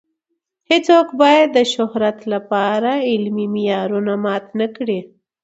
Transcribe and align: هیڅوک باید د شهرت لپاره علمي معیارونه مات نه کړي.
هیڅوک 0.69 1.07
باید 1.21 1.47
د 1.57 1.59
شهرت 1.73 2.17
لپاره 2.33 2.91
علمي 3.09 3.45
معیارونه 3.53 4.13
مات 4.23 4.45
نه 4.59 4.67
کړي. 4.75 4.99